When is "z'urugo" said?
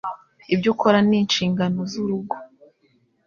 1.91-2.35